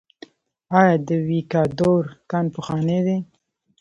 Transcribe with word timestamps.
آیا 0.79 0.95
د 1.07 1.09
ویکادور 1.27 2.03
کان 2.31 2.45
پخوانی 2.55 2.99
دی؟ 3.05 3.17